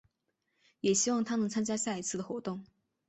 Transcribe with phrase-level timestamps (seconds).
[0.79, 2.65] 也希望她能参加下一次的活动。